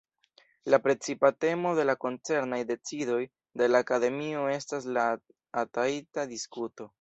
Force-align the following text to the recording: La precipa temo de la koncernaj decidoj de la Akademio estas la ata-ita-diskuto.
La 0.73 0.77
precipa 0.85 1.29
temo 1.45 1.73
de 1.79 1.85
la 1.89 1.95
koncernaj 2.05 2.59
decidoj 2.71 3.19
de 3.63 3.69
la 3.75 3.83
Akademio 3.87 4.43
estas 4.55 4.89
la 4.97 5.05
ata-ita-diskuto. 5.65 6.89